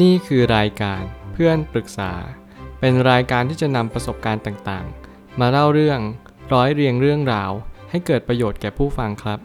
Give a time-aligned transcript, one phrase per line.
[0.00, 2.12] นี่คือรายการเพื่อนปรึกษา
[2.80, 6.00] เป็นรายการที่จะนำประสบการณ์ต่างๆ มาเล่าเรื่อง
[6.52, 7.50] ร้อยเรียงเรื่องราว
[7.90, 9.38] ให้เกิดประโยชน์แก่ผู้ฟังครับ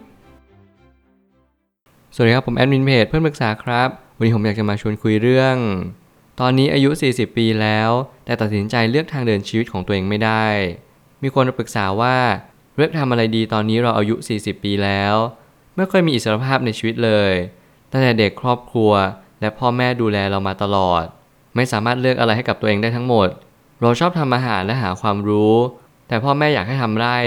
[2.14, 5.56] สวัสดีครับผมแอดมินเพจเพื่อนปรึกษาครับ วันนี้ผมอยากจะมาชวนคุยเรื่อง
[6.40, 7.90] ตอนนี้อายุ 40 ปีแล้ว
[8.24, 10.46] แต่ตัดสินใจเลือกทางเดินชีวิตของตัวเองไม่ได้
[11.22, 12.16] มีคนมาปรึกษาว่า
[12.76, 15.14] เลือกทำอะไรดีตอนนี้เราอายุ 40 ปีแล้ว
[15.76, 17.32] ไม่ค่อยมีอิสรภาพในชีวิตเลย
[17.90, 18.92] ตั้งแต่เด็กครอบครัว
[19.40, 21.04] และพ่อแม่ดูแลเรามาตลอด
[21.56, 23.28] ไม่สามารถเลือกอะไรให้กับตัวเองได้ทั้งหมด
[23.82, 25.54] เราชอบทำอาหารและหาความรู้
[26.08, 27.18] แต่พ่อแม่อยากให้ทำไร่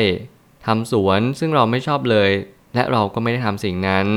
[0.66, 2.32] ทำสวนซึ่งเราไม่ชอบเลย
[2.76, 4.08] และเราก็ไม่ได้ทำสิ่งนั้น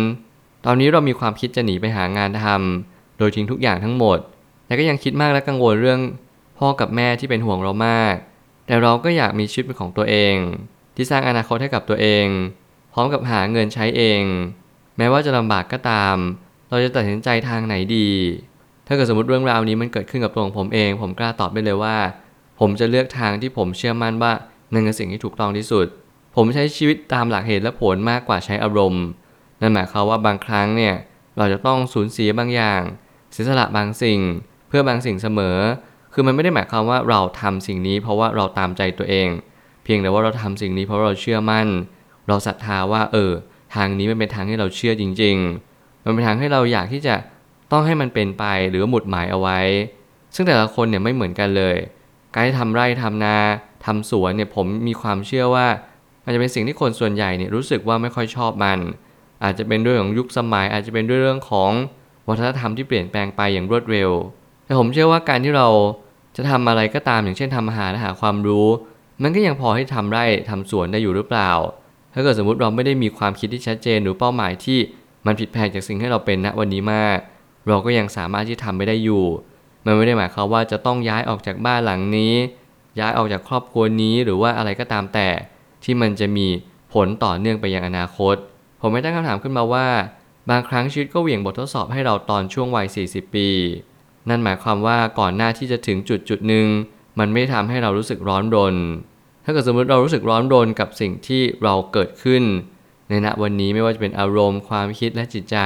[0.64, 4.18] ตอนนี้เรามีความคิดจะหนีไปหางานทำโดยทิ้งทุกอย่างทั้งหมด
[4.66, 6.00] แต่ก็ยังคิดมากและกังวลเรื่อง
[6.58, 8.14] พ่อกับแม่ที่เป็นห่วงเรามาก
[8.66, 10.36] แต่เราก็อยากมีชีวิตเป็นของตัวเอง
[10.96, 12.26] ที่สร้างอนาคตให้กับตัวเอง
[12.92, 14.22] พร้อมกับหาเงินใช้เอง
[14.96, 16.16] แม้ว่าจะลำบากก็ตาม
[16.70, 18.08] เราจะตัดสินใจทางไหนดี
[18.86, 21.96] ถ้าเกิดสมมติเรื่องราวนี้มันเกิดขึ้นกับตัวของผมเอง ผมกล้าตอบได้เลยว่า
[22.60, 24.32] ผมจะเลือกทางที่ผมเชื่อมั่นว่า
[24.72, 25.86] นั่นคือสิ่งที่ถูกต้องที่สุด
[26.36, 29.04] ผมใช้ชีวิตตามหลักเหตุและผลมากกว่าใช้อารมณ์
[29.60, 30.94] นั่นหมายความว่าบางครั้งเนี่ย
[31.38, 32.80] เราจะต้องสูญเสียบางอย่าง
[33.32, 34.20] เสียสละบางสิ่ง
[34.68, 35.58] เพื่อบางสิ่งเสมอ
[36.12, 39.28] คือมันไม่ได้หมายความว่าเราทำสิ่งนี้ เพราะว่าเราตามใจตัวเอง
[39.84, 41.66] เพียงแต่ว่าเราทำสิ่งนี้เพราะเราเชื่อมั่น
[42.28, 43.32] เราศรัทธาว่าเออ
[43.74, 45.73] ทางนี้มันเป็นทางที่เราเชื่อจริง ๆ
[46.04, 47.14] มันเป็นทางให้เราอยากที่จะ
[47.72, 49.60] ต้องให้มันเป็นไปหรือหมุดหมายเอาไว้
[50.34, 51.76] ซึ่งแต่ละคนเนี่ยไม่เหมือนกันเลย
[52.34, 53.36] การที่ทำไร่ทำนา
[53.84, 55.66] ทำสวนเนี่ยผมมีความเชื่อว่า
[56.24, 58.78] มันจะเป็นสิ่งที่คนส่วนใหญ่เนี่ยรู้สึกว่าไม่ค่อยชอบมัน
[59.44, 61.70] อาจจะเป็นด้วยของยุคสมัย อาจจะเป็นด้วยเรื่องของ
[62.28, 64.10] วัฒนธรรมที่เปลี่ยนแปลงไปอย่างรวดเร็ว
[64.64, 65.68] แต่ผมเชื่อว่าการที่เรา
[66.36, 68.66] จะทำอะไรก็ตามอย่างเช่นทำอาหารและหาความรู้
[69.22, 71.50] มันก็ยังพอให้ทำไร่ทำสวนได้อยู่หรือเปล่า
[72.14, 74.78] ถ้าเกิดสมมติเราไม่ได้มีความคิดที่ชัดเจนหรือเป้าหมายที่
[75.26, 77.18] มันผิดแผกจากสิ่งที่เราเป็นณวันนี้มาก
[77.68, 79.24] เราก็ยังสามารถที่ทำไปได้อยู่
[79.84, 82.34] มันไม่ได้หมายความว่าจะต้องย้ายออกจากบ้านหลังนี้
[83.00, 85.28] ย้ายออกจากครอบครัวนี้หรือว่าอะไรก็ตามแต่
[85.84, 86.46] ที่มันจะมี
[86.94, 88.36] ผลต่อเนื่องไปยังอนาคต
[88.80, 89.86] ผมไม่ตั้งคำถามขึ้นมาว่า
[90.50, 93.48] บางครั้งชีวิตก็เหวี่ยงบททดสอบให้เราตอนช่วงวัย 40 ปี
[94.28, 96.66] นั่นหมายความว่าก่อนหน้าที่จะถึงจุดจุดหนึ่ง
[97.18, 98.76] มันไม่ทำให้เรารู้สึกร้อนรน
[99.44, 102.42] ถ้าเกิดสมมติเรารู้สึกร้อนรนกับสิ่งที่เราเกิดขึ้น
[103.08, 105.56] ในณวันนี้ไม่ว่าจะเป็นอารมณ์ความคิดและจิตใจ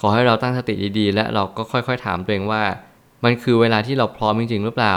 [0.00, 2.62] ขอให้เราตั้งสติดีๆ และเราก็ค่อยๆถามตัวเองว่า
[3.24, 4.96] มันคือเวลาที่เราพร้อมจริงๆ หรือเปล่า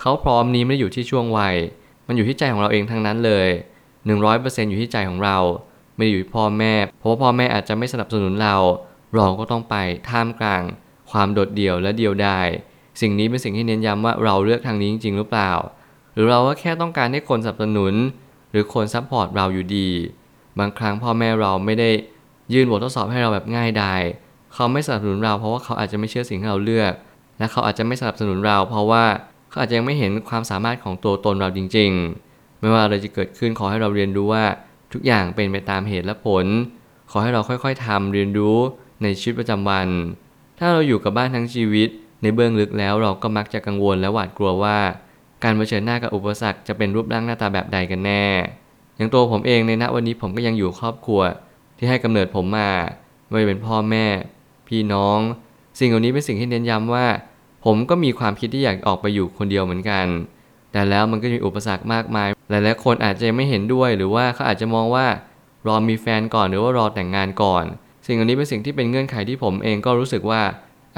[0.00, 1.56] เขาพร้อมนี้ไม่ได้อยู่ที่ช่วงวัย
[2.06, 3.48] มันอยู่ที่ใจของเราเองทั้งนั้นเลย
[4.08, 5.38] 100%อยู่ที่ใจของเรา
[5.96, 8.56] ไม่ได้อยู่ที่พ่อแม่ เพราะว่าพ่อแม่อาจจะไม่สนับสนุนเรา
[9.14, 9.74] เราก็ต้องไป
[10.10, 10.62] ท่ามกลาง
[11.10, 12.48] ความโดดเดี่ยวและเดียวดาย
[13.00, 15.52] สิ่งนี้เป็นสิ่งที่เน้นย้ำว่าเราเลือกทางนี้จริงๆ หรือเปล่า
[16.14, 17.94] หรือเราก็แค่ต้องการให้คนสนับสนุน
[18.50, 19.88] หรือคน support เราอยู่ดี
[20.60, 21.90] บางครั้งพ่อแม่เราไม่ได้
[22.52, 24.02] ยื่นบททดสอบให้เราแบบง่ายดาย
[24.54, 26.92] เขาไม่สนับสนุนเราเพราะว่าเขาอาจจะไม่เชื่อสิ่งที่เราเลือก
[27.38, 29.04] และเขาอาจจะไม่สนับสนุนเรา เพราะว่า
[29.50, 31.90] เขาอาจจะยังไม่เห็นความสามารถของตัวตนเราจริง
[32.26, 34.44] ๆ ไม่ว่าอะไรจะเกิดขึ้นขอให้เราเรียนรู้ว่า
[34.92, 36.46] ทุกอย่างเป็นไปตามเหตุและผล
[37.10, 38.58] ขอให้เราค่อยๆทำเรียนรู้
[39.02, 39.88] ในชีวิตประจำวัน
[40.58, 41.88] ถ้าเราอยู่กับบ้านทั้งชีวิต
[42.22, 44.78] ในเบื้องลึกแล้วเราก็มักจะกังวลและหวาดกลัวว่า
[45.44, 48.24] การเผชิญหน้ากับอุปสรรคจะเป็นรูปร่างหน้าตาแบบใดกันแน่
[49.00, 51.20] อย่างตัวผมเองในณวันนี้ผมก็ยังอยู่ครอบครัว
[51.78, 52.70] ที่ให้กำเนิดผมมา
[53.30, 54.06] ไม่ว่าเป็นพ่อแม่
[54.68, 55.18] พี่น้อง
[55.78, 57.06] สิ่งเหล่านี้เป็นสิ่งที่เน้นย้ำว่า
[57.64, 60.06] ผมก็มีความคิดที่อยากออกไปอยู่คนเดียวเหมือนกัน
[60.72, 65.06] แต่แล้วมันก็มีอุปสรรคมากมาย หลายๆคนอาจจะไม่เห็นด้วย หรือว่าเขาอาจจะมองว่า
[65.66, 67.64] รอมีแฟนก่อนหรือว่ารอแต่งงานก่อน
[68.06, 70.42] สิ่งเหล่านี้เป็นสิ่งที่เป็นเงื่อนไขที่ผมเองก็รู้สึกว่า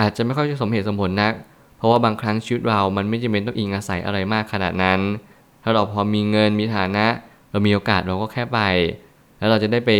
[0.01, 1.33] อาจจะไม่ค่อยจะสมเหตุสมผลนัก
[1.79, 5.01] เพราะว่าบางครั้งชีวิตเรา มันไม่จำเป็นต้องอิงอาศัยอะไรมากขนาดนั้น
[5.63, 7.07] ถ้าเราพอมีเงินมีฐานะ
[7.53, 8.61] เรามีโอกาสเราก็แค่ไป
[9.39, 9.91] แล้วเราจะได้ไป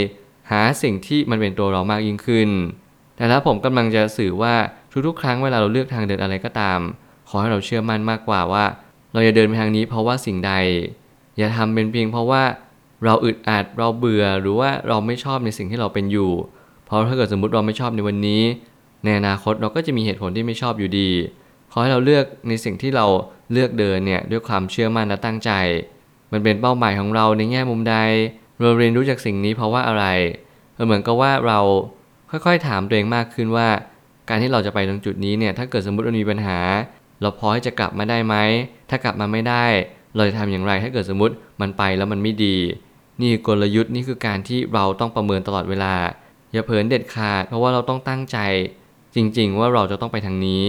[0.51, 2.49] หาสิ่งที่มันเป็นตัวเรามากยิ่งขึ้น
[3.17, 4.55] แต่ถ้าผมกำลังจะสื่อว่า
[5.07, 6.81] ทุกๆ ครั้งเวลาเราเลือกทางเดินอะไรก็ตาม
[7.29, 8.65] ขอให้เราเชื่อมั่นมากกว่าว่า
[9.13, 10.53] เราจะเดินไปทางนี้เพราะว่าสิ่งใด
[11.39, 12.43] อย่าทำเป็นเพียงเพราะว่า
[13.05, 16.33] เราอึดอัดเราเบื่อหรือว่าเราไม่ชอบในสิ่งที่เราเป็นอยู่
[16.87, 18.43] เพราะถ้าเกิดสมมติเราไม่ชอบในวันนี้
[19.05, 21.11] ในอนาคตเราก็จะมีเหตุผลที่ไม่ชอบอยู่ดี
[21.73, 23.07] ขอให้เราเลือกในสิ่งที่เรา
[23.53, 25.51] เลือกเดินเนี่ยด้วยความเชื่อมั่นและตั้งใจ
[26.33, 27.97] มันเป็นเป้าหมายของเราในแง่มุมใด
[28.61, 30.05] เราเรียนรู้จากสิ่งนี้เพราะว่าอะไร
[30.87, 31.61] เหมือนกับว่าเรา
[32.31, 33.69] ค่อยๆถามตัวเองมากขึ้นว่า
[34.29, 36.59] การที่เราจะไปตรงจุดนี้เนี่ยถ้าเกิดสมมติมันมีปัญหา
[37.21, 38.35] เราพอที่จะกลับมาได้ไหม
[38.91, 39.65] ถ้ากลับมาไม่ได้
[40.17, 42.57] เราจะทำอย่างไรถ้าเกิดสมมติมันไปแล้วมันไม่ดี
[43.21, 45.95] นี่กลยุทธ์นี่คือการที่เราต้องประเมินตลอดเวลา
[46.53, 48.39] อย่าเผลอเด็ดขาด เพราะว่าเราต้องตั้งใจ
[49.15, 50.67] จริง ๆ ว่าเราจะต้องไปทางนี้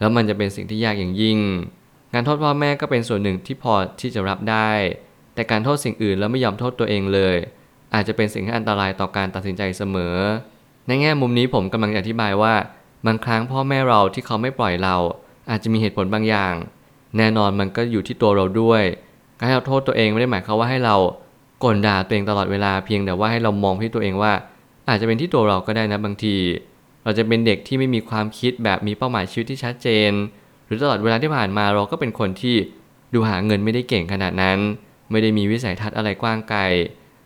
[0.00, 1.38] แล้วมันจะเป็นสิ่งที่ยากอย่างยิ่ง
[2.14, 4.70] การโทษพ่อแม่ก็เป็นส่วนหนึ่งที่พอที่จะรับได้
[5.34, 7.36] แต่การโทษสิ่งอื่นแล้วไม่ยอมโทษตัวเองเลย
[7.94, 10.16] อาจจะเป็นสิ่งที่อันตรายต่อการตัดสินใจเสมอ
[10.86, 12.54] ในแง่มุมนี้ผมกำลังอธิบายว่า
[13.06, 14.96] บางครั้งพ่อแม่เราที่เขาไม่ปล่อยเรา
[15.50, 16.54] อาจจะมีเหตุผลบางอย่าง
[17.18, 18.82] แน่นอนมันก็อยู่ที่ตัวเราด้วย
[19.38, 20.96] การให้เราโทษตัวเองไม่ได้หมายความว่าให้เรา
[21.64, 24.32] กลด่าตัวเองตลอดเวลาเพียงแต่ว่าให้เรามองที่ตัวเองว่า
[24.88, 26.34] อาจจะเป็นที่ตัวเราก็ได้นะบางที
[27.04, 30.10] เราจะเป็นเด็กที่ไม่มีความคิดแบบมีเป้าหมายชีวิตที่ชัดเจน
[30.70, 32.56] รือตลอดเวลาที่ผ่านมาเราก็เป็นคนที่
[33.14, 34.58] ดูหาเงินไม่ได้เก่งขนาดนั้น
[35.10, 36.60] ไม่ได้มีวิสัยทัศน์อะไรกว้างไกล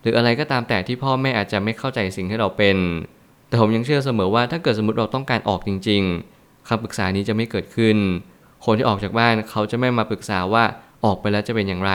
[0.03, 2.77] หรืออะไรก็ตามแต่ที่พ่อแม่อาจจะไม่เข้าใจสิ่งที่เราเป็น
[3.49, 6.03] แต่ผมยังเชื่อเสมอว่าถ้าเกิดสมมติเราต้องการออกจริง
[6.37, 7.97] ๆคำปรึกษานี้จะไม่เกิดขึ้น
[8.65, 10.65] คนที่ออกจากบ้านเขาจะไม่มาปรึกษาว่า
[11.05, 11.93] ออกไปแล้วจะเป็นอย่างไร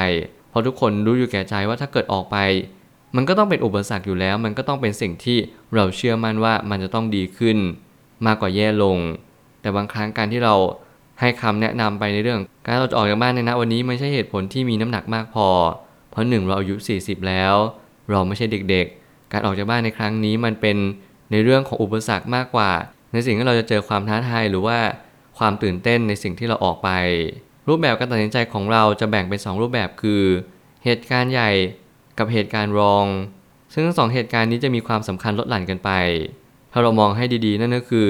[0.49, 2.37] เพราะทุกคนรู้อยู่แก่ใจว่าถ้าเกิดออกไป
[3.15, 5.37] มันก็ต้องเป็นอุปสรรคอยู่แล้ว มันก็ต้องเป็นสิ่งที่
[5.75, 7.57] เราเชื่อมั่นว่ามันจะต้องดีขึ้น
[8.25, 8.97] มากกว่าแย่ลง
[9.61, 10.55] แต่บางครั้งการที่เรา
[11.19, 15.47] ให้คำแนะนำไปในเรื่อง การเราจะออกจากบ้านในณวันนี้ไม่ใช่เหตุผลที่มีน้ำหนักมากพอ
[16.11, 17.55] เพราะหนึ่งเราอายุ 40 แล้ว
[18.11, 20.77] เราไม่ใช่เด็กๆ การออกจากบ้านในครั้งนี้มันเป็น
[21.31, 22.71] ในเรื่องของอุปสรรคมากกว่า
[23.13, 24.77] ในสิ่งที่เราจะเจอความท้าทายหรือว่า
[25.37, 26.89] ความตื่นเต้นในสิ่งที่เราออกไป
[27.67, 30.23] รูปแบบการตัดสินใจของเราจะแบ่งเป็น 2 รูปแบบคือ
[30.83, 31.51] เหตุการณ์ใหญ่
[32.17, 33.05] กับเหตุการณ์รอง
[33.73, 35.91] ซึ่งทั้งสองเหตุการณ์นี้จะมีความสำคัญลดหลั่นกันไป
[36.71, 38.07] ถ้าเรามองให้ดีๆ นั่นก็คือ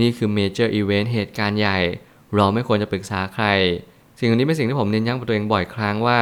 [0.00, 1.78] นี่คือ major event เหตุการณ์ใหญ่
[2.36, 3.46] เราไม่ควรจะปรึกษาใคร
[4.18, 6.20] สิ่งนี้เป็นสิ่งที่ผมเน้นย้ำกับตัวเองบ่อยครั้งว่า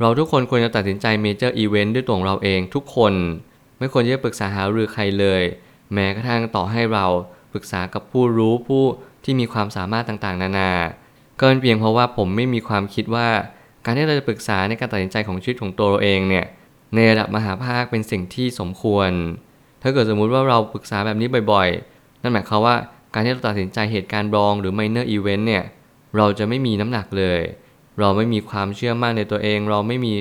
[0.00, 3.14] เราทุกคนควรจะตัดสินใจ major event ด้วยตัวเราเองทุกคน
[3.78, 5.42] ไม่ควรจะปรึกษาหารือใครเลย
[5.92, 7.06] แม้กระทั่งต่อให้เรา
[7.52, 8.84] ปรึกษากับผู้รู้ผู้
[9.24, 10.72] ที่มีความสามารถต่างๆ นานา
[11.40, 13.28] ก็เป็นเพียงเพราะว่าผมไม่มีความคิดว่า
[13.84, 16.46] การที่เราจะปรึกษาในการตัดสินใจของชีวิตของตัวเราเองเนี่ย
[16.94, 19.10] ในระดับมหาภาคเป็นสิ่งที่สมควร
[19.82, 22.76] ถ้าเกิดสมมุติว่าเราปรึกษาแบบนี้บ่อย ๆ นั่นหมายความว่า
[23.12, 25.64] การที่เราตัดสินใจเหตุการณ์รองหรือ minor event เนี่ย
[26.16, 27.40] เราจะไม่มีน้ำหนักเลย
[27.98, 30.14] เราไม่มีความเชื่อมั่นในตัวเอง เราไม่มี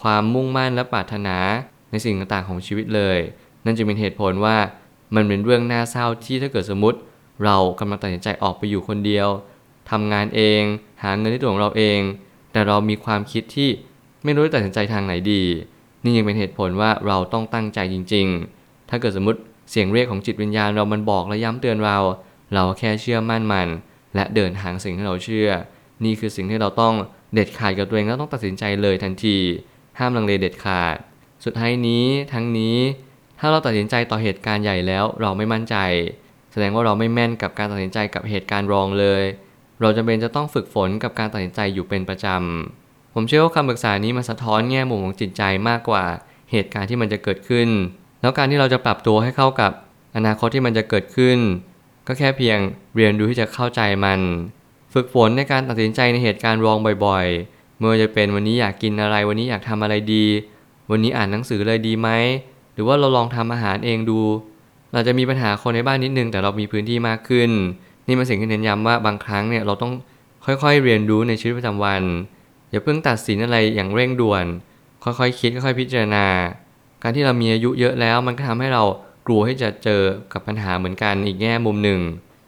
[0.00, 1.36] ความมุ่งมั่นและปรารถนา
[1.90, 3.18] ในสิ่งต่างๆของชีวิตเลย
[3.64, 4.56] นั่นจึงเป็นเหตุผลว่า
[5.14, 6.98] มันเป็นเรื่องน่าเศร้าที่ถ้าเกิดสมมติ
[7.44, 9.28] เรากำลังตัดสินใจออกไปอยู่คนเดียว
[9.90, 10.62] ทำงานเอง
[11.02, 12.00] หาเงินที่ตัวของเราเอง
[12.52, 13.70] แต่เรามีความคิดที่
[14.24, 15.42] ไม่รู้จะตัดสินใจทางไหนดี
[16.04, 18.26] นี่ยังเป็นเหตุผลว่าเราต้องตั้งใจจริง
[18.58, 21.98] ๆ ถ้าเกิดสมมติเสียงเรียกของจิตวิญญาณเรามันบอกและย้ำเตือนเรา
[22.54, 23.68] เราแค่เชื่อมั่นมัน
[24.14, 25.48] และเดินทางสิ่งที่เราเชื่อ
[26.04, 26.94] นี่คือสิ่งที่เราต้อง
[27.34, 29.36] เด็ดขาดกับตัวเองแล้วต้องตัดสินใจเลยทันที
[29.98, 30.96] ห้ามลังเลเด็ดขาด
[31.44, 32.76] สุดท้ายนี้ทั้งนี้
[33.40, 35.76] ถ้าเราตัดสินใจต่อเหตุการณ์ใหญ่แล้วเราไม่มั่นใจ
[36.52, 39.22] แสดงว่าเราไม่แม่นกับการตัดสินใจกับเหตุการณ์รองเลย
[39.80, 46.04] เราจำเป็นจะต้องฝึกฝนกับการตัดสินใจอยู่เป็นประจำ ผมเชื่อว่าคำปรึกษานี้มันสะท้อนแง่มุมของจิตใจมากกว่า
[46.52, 47.68] เหตุการณ์ที่มันจะเกิดขึ้น
[48.20, 49.72] แล้วการที่เราจะปรับตัวให้เข้ากับ
[50.16, 51.38] อนาคตที่มันจะเกิดขึ้น
[52.06, 52.58] ก็แค่เพียง
[52.96, 54.20] เรียนรู้ที่จะเข้าใจมัน
[54.92, 60.24] ฝึกฝนในการตัดสินใจในเหตุการณ์รองบ่อยๆ เมื่อจะเป็นวันนี้อยากกินอะไร วันนี้อยากทำอะไรดี
[60.90, 62.08] วันนี้อ่านหนังสือเลยดีไหม
[62.74, 64.20] หรือว่าเราลองทำอาหารเองดู
[64.92, 67.50] เราจะมีปัญหาคนในบ้านนิดนึงแต่เรามีพื้นที่มากขึ้น
[68.06, 69.92] นี่เป็นสิ่งที่เน้นย้ำว่าบางครั้งเนี่ยเราต้อง
[70.44, 72.02] ค่อยๆเรียนรู้ในชีวิตประจำวัน
[72.70, 74.44] อย่าเพิ่งตัดสินอะไรอย่างเร่งด่วน
[75.04, 76.26] ค่อยๆคิดค่อยๆพิจารณา
[77.02, 78.82] การที่เรามีอายุเยอะแล้วมันก็ทำให้เรา
[79.26, 82.00] กลัวที่จะเจอกับปัญหาเหมือนกันอีกแง่มุมหนึ่ง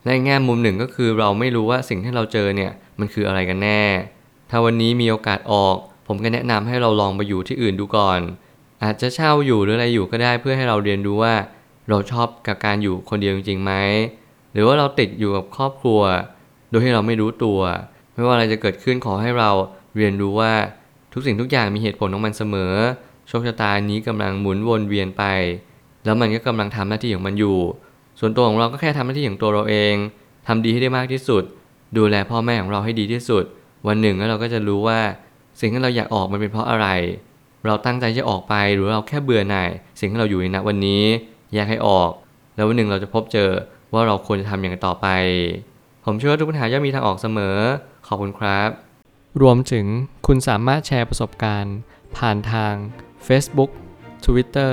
[0.04, 3.82] และแง่มุมหนึ่งก็คือเราไม่รู้ว่าสิ่งที่เราเจอเนี่ยมันคืออะไรกันแน่
[4.50, 5.76] ถ้าวันนี้มีโอกาสออก
[6.06, 8.20] ผมก็แนะนำให้เราลองไปอยู่ที่อื่นดูก่อน
[8.84, 11.34] อาจจะเช่าอยู่หรืออะไรอยู่ก็ได้เพื่อให้เราเรียนรู้ว่า
[11.88, 13.72] เราชอบกับการอยู่คนเดียวจริงๆไหม
[14.52, 16.00] หรือว่าเราติดอยู่กับครอบครัว
[16.68, 17.60] โดยที่เราไม่รู้ตัว
[18.14, 19.50] ไม่ว่าอะไรจะเกิดขึ้นขอให้เรา
[19.96, 20.52] เรียนรู้ว่า
[21.12, 22.74] ทุกสิ่งทุกอย่างมีเหตุผลของมันเสมอ
[23.28, 25.24] โชคชะตานี้กำลังหมุนวนเวียนไป
[26.06, 27.56] แล้วมันก็กำลังทำหน้าที่ของมันอยู่
[28.20, 29.94] ส่วนตัวของเราก็แค่ทำหน้าที่ของตัวเราเอง
[30.46, 31.42] ทำดีให้ได้มากที่สุด
[31.96, 33.44] ดูแลพ่อแม่ของเราให้ดีที่สุด
[33.86, 34.98] วันหนึ่งแล้วเราก็จะรู้ว่า
[35.60, 36.88] สิ่งที่เราอยากออกมันเป็นเพราะอะไร
[37.66, 39.70] เราตั้งใจจะออกไปหรือเราแค่เบื่อหน่าย
[40.00, 41.02] สิ่งที่เราอยู่ในณวันนี้
[41.54, 42.10] แยากให้ออก
[42.56, 43.50] แล้ววันหนึ่งเราจะพบเจอ
[43.92, 45.06] ว่าเราควรจะทำอย่างไรต่อไป
[46.04, 47.56] ผมเชื่อว่าทุกปัญหาย่อมมีทางออกเสมอ
[48.06, 48.68] ขอบคุณครับ
[49.42, 49.86] รวมถึง
[50.26, 51.76] คุณสามารถแชร์ประสบการณ์
[52.16, 52.74] ผ่านทาง
[53.26, 53.70] Facebook
[54.24, 54.72] Twitter